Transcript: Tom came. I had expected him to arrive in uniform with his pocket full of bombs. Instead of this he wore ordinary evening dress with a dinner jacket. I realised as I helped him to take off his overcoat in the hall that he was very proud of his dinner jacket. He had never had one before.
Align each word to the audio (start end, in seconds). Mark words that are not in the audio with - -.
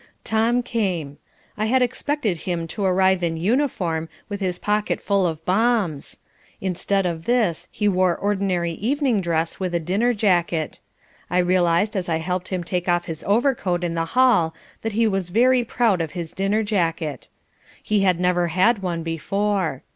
Tom 0.23 0.63
came. 0.63 1.19
I 1.55 1.67
had 1.67 1.83
expected 1.83 2.39
him 2.39 2.65
to 2.69 2.83
arrive 2.83 3.21
in 3.21 3.37
uniform 3.37 4.09
with 4.29 4.41
his 4.41 4.57
pocket 4.57 4.99
full 4.99 5.27
of 5.27 5.45
bombs. 5.45 6.17
Instead 6.59 7.05
of 7.05 7.25
this 7.25 7.67
he 7.71 7.87
wore 7.87 8.15
ordinary 8.15 8.71
evening 8.71 9.21
dress 9.21 9.59
with 9.59 9.75
a 9.75 9.79
dinner 9.79 10.11
jacket. 10.15 10.79
I 11.29 11.37
realised 11.37 11.95
as 11.95 12.09
I 12.09 12.17
helped 12.17 12.47
him 12.47 12.63
to 12.63 12.69
take 12.71 12.89
off 12.89 13.05
his 13.05 13.23
overcoat 13.27 13.83
in 13.83 13.93
the 13.93 14.05
hall 14.17 14.55
that 14.81 14.93
he 14.93 15.05
was 15.05 15.29
very 15.29 15.63
proud 15.63 16.01
of 16.01 16.13
his 16.13 16.31
dinner 16.33 16.63
jacket. 16.63 17.27
He 17.83 17.99
had 17.99 18.19
never 18.19 18.47
had 18.47 18.81
one 18.81 19.03
before. 19.03 19.83